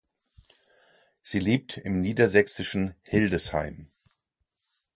Sie 1.21 1.37
lebt 1.37 1.77
im 1.77 2.01
niedersächsischen 2.01 2.95
Hildesheim. 3.03 3.85